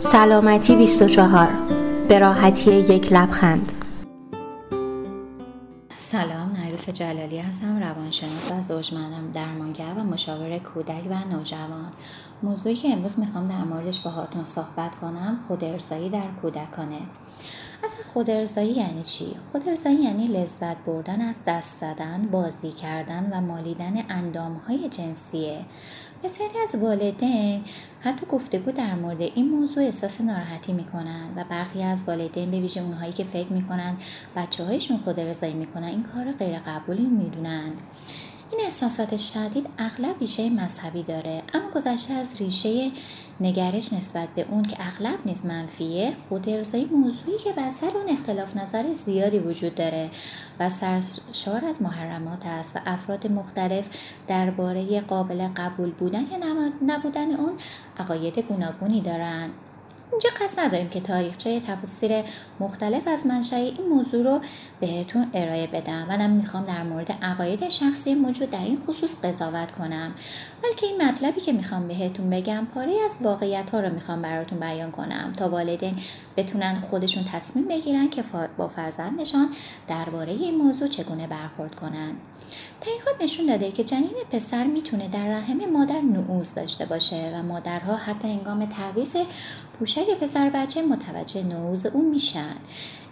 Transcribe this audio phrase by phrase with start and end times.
[0.00, 1.48] سلامتی 24
[2.08, 3.72] به راحتی یک لبخند.
[5.98, 11.92] سلام نرگس جلالی هستم روانشناس و زوجمندم درمانگر و مشاور کودک و نوجوان.
[12.42, 17.00] موضوعی که امروز می‌خوام در موردش باهاتون صحبت کنم خود ارزایی در کودکانه.
[17.84, 23.30] اصلا خود ارزایی یعنی چی؟ خود ارزایی یعنی لذت بردن از دست زدن، بازی کردن
[23.32, 25.64] و مالیدن اندامهای جنسیه
[26.24, 27.64] بسیاری از والدین
[28.00, 32.80] حتی گفتگو در مورد این موضوع احساس ناراحتی می‌کنن و برخی از والدین به ویژه
[32.80, 33.96] اونهایی که فکر می‌کنن
[34.36, 37.72] بچه هایشون خود رضایی می‌کنن این کار غیر قبولی می‌دونن
[38.50, 42.90] این احساسات شدید اغلب ریشه مذهبی داره اما گذشته از ریشه
[43.40, 48.56] نگرش نسبت به اون که اغلب نیز منفیه خود ارزایی موضوعی که بسر اون اختلاف
[48.56, 50.10] نظر زیادی وجود داره
[50.60, 53.84] و سرشار از محرمات است و افراد مختلف
[54.28, 57.52] درباره قابل قبول بودن یا نبودن اون
[57.98, 59.50] عقاید گوناگونی دارند
[60.10, 62.22] اینجا قصد نداریم که تاریخچه تفاصیل
[62.60, 64.40] مختلف از منشأ این موضوع رو
[64.80, 66.06] بهتون ارائه بدم.
[66.08, 70.14] منم می‌خوام در مورد عقاید شخصی موجود در این خصوص قضاوت کنم.
[70.62, 74.90] بلکه این مطلبی که می‌خوام بهتون بگم پاره از واقعیت ها رو می‌خوام براتون بیان
[74.90, 75.96] کنم تا والدین
[76.36, 78.24] بتونن خودشون تصمیم بگیرن که
[78.56, 79.48] با فرزندشان
[79.88, 82.12] درباره این موضوع چگونه برخورد کنن.
[82.80, 87.96] تحقیقات نشون داده که جنین پسر می‌تونه در رحم مادر نعوز داشته باشه و مادرها
[87.96, 89.16] حتی انگام تعویض
[89.78, 92.56] پوشک پسر بچه متوجه نعوز اون میشن.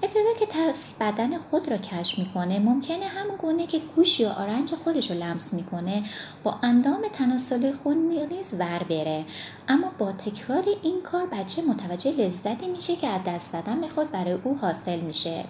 [0.02, 4.74] ابتدا که طفل بدن خود را کشف می‌کنه ممکنه همون گونه که گوش یا آرنج
[4.74, 6.02] خودش رو لمس می‌کنه
[6.44, 9.24] با اندام تناسل خود نیز ور بره.
[9.68, 14.38] اما با تکرار این کار بچه متوجه لذتی میشه که از دست زدن می‌خواد برای
[14.44, 15.44] او حاصل میشه.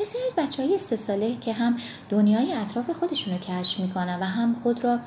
[0.00, 1.76] بسیاری بچه های سه ساله که هم
[2.10, 4.98] دنیای اطراف خودشون رو کشف می‌کنن و هم خود را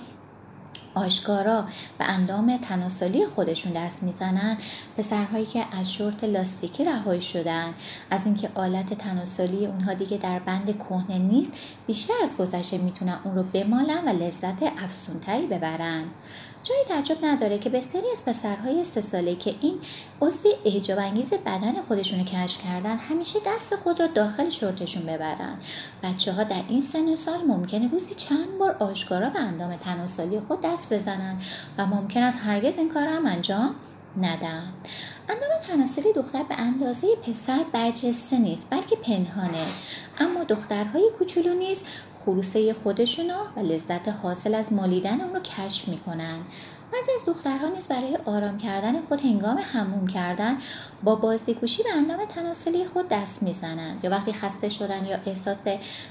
[0.95, 1.65] آشکارا
[1.97, 4.57] به اندام تناسلی خودشون دست می‌زنن.
[4.97, 7.73] پسرهایی که از شورت لاستیکی رهایی شدن
[8.09, 11.53] از اینکه آلت تناسلی اونها دیگه در بند کهنه نیست
[11.87, 16.03] بیشتر از گذشته می‌تونن اون رو بمالن و لذت افسونتری ببرن.
[16.64, 19.80] جایی تعجب نداره که بسیاری از پسرهای سه ساله که این
[20.21, 25.58] عضو اعجاب انگیز بدن خودشون رو کشف کردن همیشه دست خود را داخل شورتشون ببرن.
[26.03, 30.39] بچه ها در این سن و سال ممکنه روزی چند بار آشکارا به اندام تناسلی
[30.39, 31.37] خود دست بزنن
[31.77, 33.76] و ممکن است هرگز این کار هم انجام
[34.17, 34.73] ندم
[35.30, 39.65] اندام تناسلی دختر به اندازه پسر برجسته نیست بلکه پنهانه.
[40.20, 41.81] اما دخترهای کوچولو نیز
[42.29, 46.37] خروسه خودشونو و لذت حاصل از مالیدن اون رو کشف می‌کنن.
[46.93, 50.57] بعضی از دخترها نیز برای آرام کردن خود هنگام حموم کردن
[51.03, 55.57] با بازیگوشی به اندام تناسلی خود دست می‌زنند یا وقتی خسته شدن یا احساس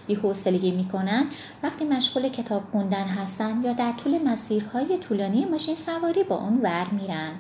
[0.07, 1.27] بی‌حوصلگی می‌کنن
[1.63, 6.87] وقتی مشغول کتاب خوندن هستن یا در طول مسیرهای طولانی ماشین سواری با اون ور
[6.93, 7.33] میرن.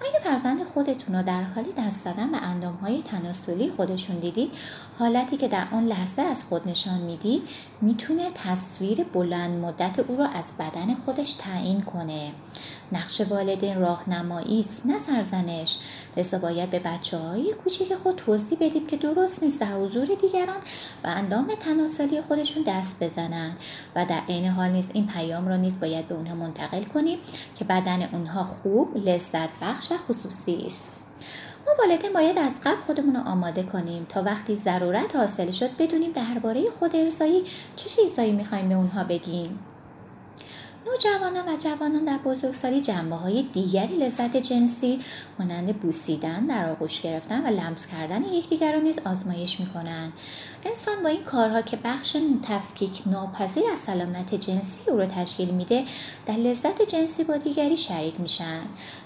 [0.00, 4.52] اگه فرزند خودتون رو در حالی دست زدن به های تناسلی خودشون دیدید
[4.98, 7.42] حالتی که در آن لحظه از خود نشان می‌دید
[7.80, 12.32] می‌تونه تصویر بلند مدت او را از بدن خودش تعیین کنه.
[12.92, 15.76] نقش والدین راهنمایی است نه سرزنش.
[16.16, 20.60] لذا باید به بچه های کوچیک خود توضیح بدیم که درست نیست در حضور دیگران
[21.04, 23.52] و اندام تناسلی خودشون دست بزنن.
[23.96, 27.18] و در عین حال نیست این پیام را نیست باید به اونها منتقل کنیم
[27.54, 30.82] که بدن اونها خوب لذت بخش و خصوصی است.
[31.66, 36.12] ما والدین باید از قبل خودمون رو آماده کنیم تا وقتی ضرورت حاصل شد بدونیم
[36.12, 37.44] درباره خود ارزایی
[37.76, 39.58] چه چیزهایی می‌خوایم به اونها بگیم.
[40.86, 45.00] نوجوانان و جوانان در بزرگسالی جنبه های دیگری لذت جنسی
[45.38, 50.12] مانند بوسیدن در آغوش گرفتن و لمس کردن یکدیگر را نیز آزمایش می‌کنند.
[50.64, 55.84] انسان با این کارها که بخش تفکیک ناپذیر از سلامت جنسی او را تشکیل میده
[56.26, 58.62] در لذت جنسی با دیگری شریک میشن.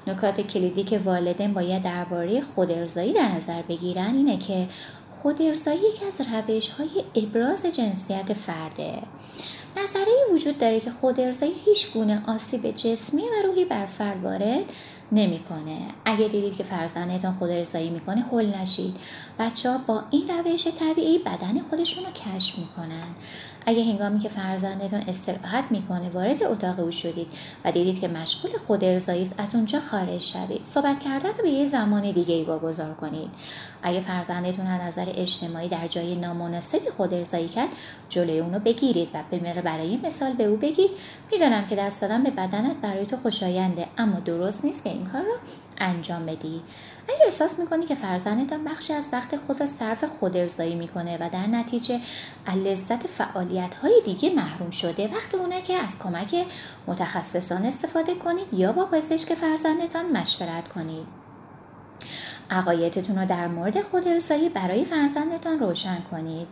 [0.06, 4.68] نکات کلیدی که والدین باید درباره خودارضایی در نظر بگیرن اینه که
[5.22, 9.02] خودارضایی یکی از روش های ابراز جنسیت فرده.
[9.76, 14.64] نظریه وجود داره که خود ارزایی هیچ گونه آسیب جسمی و روحی بر فرد وارد
[15.12, 15.78] نمی‌کنه.
[16.04, 18.96] اگه دیدید که فرزندتان خود ارزایی می‌کنه هل نشید.
[19.38, 23.14] بچه ها با این روش طبیعی بدن خودشون رو کشف می‌کنن.
[23.66, 27.26] اگه هنگامی که فرزندتون استراحت می‌کنه وارد اتاق او شدید
[27.64, 30.64] و دیدید که مشغول خود ارزایی است از اونجا خارج شوید.
[30.64, 33.30] صحبت کردن رو به یه زمان دیگه ای واگذار کنید.
[33.82, 37.68] اگه فرزندتون از نظر اجتماعی در جای نامناسبی خود ارزایی کرد
[38.08, 40.90] جلوی اونو بگیرید و به برای مثال به او بگید
[41.32, 45.22] می‌دانم که دست دادن به بدنت برای تو خوشاینده اما درست نیست که این کار
[45.22, 45.34] رو
[45.80, 46.62] انجام بدی.
[47.08, 51.30] اگه احساس می‌کنی که فرزندت بخشی از وقت خود را صرف خود ارزایی می‌کنه و
[51.32, 52.00] در نتیجه
[52.54, 56.46] لذت فعالیت های دیگه محروم شده وقت اونه که از کمک
[56.86, 61.06] متخصصان استفاده کنید یا با پزشک فرزندتان مشورت کنید.
[62.50, 66.48] عقایدتون رو در مورد خود ارسایی برای فرزندتان روشن کنید.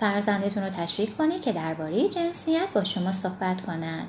[0.00, 4.08] فرزندتون رو تشویق کنید که درباره جنسیت با شما صحبت کنند.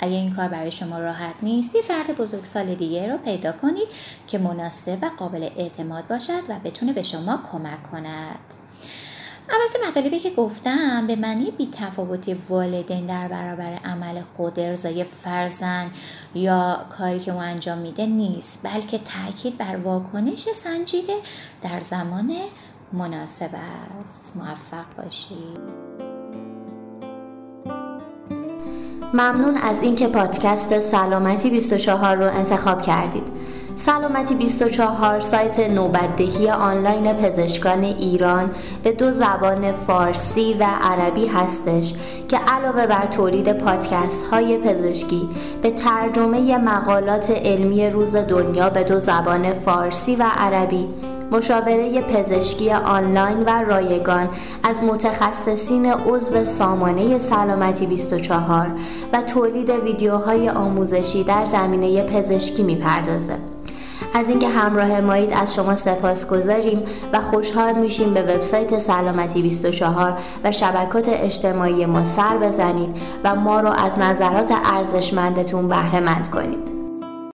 [0.00, 3.88] اگه این کار برای شما راحت نیست یه فرد بزرگسال دیگه رو پیدا کنید
[4.26, 8.38] که مناسب و قابل اعتماد باشد و بتونه به شما کمک کند.
[9.48, 15.90] البته مطالبی که گفتم به معنی بی تفاوتی والدین در برابر عمل خود ارزای فرزند
[16.34, 21.14] یا کاری که او انجام میده نیست بلکه تاکید بر واکنش سنجیده
[21.62, 22.32] در زمان
[22.92, 23.50] مناسب
[24.04, 24.32] است.
[24.36, 25.84] موفق باشید.
[29.14, 33.24] ممنون از اینکه پادکست سلامتی 24 رو انتخاب کردید.
[33.76, 38.50] سلامتی 24 سایت نوبتدهی آنلاین پزشکان ایران
[38.82, 41.94] به دو زبان فارسی و عربی هستش
[42.28, 45.28] که علاوه بر تولید پادکست های پزشکی
[45.62, 50.88] به ترجمه مقالات علمی روز دنیا به دو زبان فارسی و عربی
[51.30, 54.28] مشاوره پزشکی آنلاین و رایگان
[54.62, 58.70] از متخصصین عضو سامانه سلامتی 24
[59.12, 63.53] و تولید ویدیوهای آموزشی در زمینه پزشکی می‌پردازه.
[64.14, 66.82] از اینکه همراه مایید از شما سپاس گذاریم
[67.12, 73.60] و خوشحال میشیم به وبسایت سلامتی 24 و شبکات اجتماعی ما سر بزنید و ما
[73.60, 76.73] رو از نظرات ارزشمندتون بهره مند کنید.